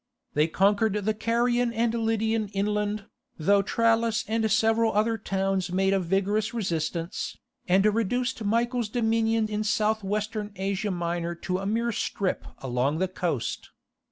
[0.33, 3.05] They conquered the Carian and Lydian inland,
[3.37, 9.63] though Tralles and several other towns made a vigorous resistance, and reduced Michael's dominion in
[9.63, 13.69] South western Asia Minor to a mere strip along the coast.